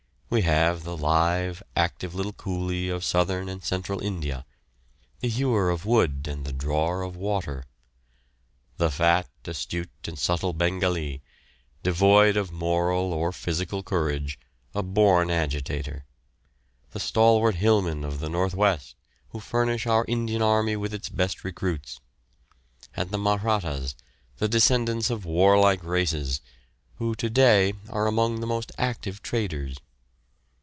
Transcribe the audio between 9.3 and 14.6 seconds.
astute, and subtle Bengalee, devoid of moral or physical courage,